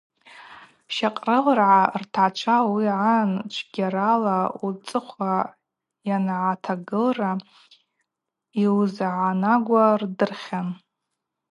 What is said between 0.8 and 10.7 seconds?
Щакърылргӏа ртгӏачва ауи агӏан чвгьарала уцӏыхъва йангӏатагылра йуызгӏанагуа рдырхьан.